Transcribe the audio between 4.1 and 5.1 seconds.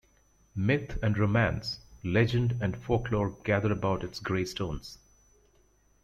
grey stones.